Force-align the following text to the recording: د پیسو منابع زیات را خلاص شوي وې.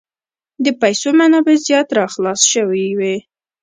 د 0.63 0.65
پیسو 0.81 1.09
منابع 1.19 1.55
زیات 1.67 1.87
را 1.97 2.05
خلاص 2.13 2.41
شوي 2.51 2.85
وې. 2.99 3.15